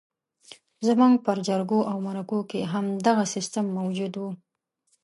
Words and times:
زموږ 0.87 1.13
پر 1.25 1.37
جرګو 1.47 1.79
او 1.91 1.97
مرکو 2.07 2.39
کې 2.49 2.59
همدغه 2.73 3.25
سیستم 3.35 3.65
موجود 3.77 4.13
وو. 4.17 4.29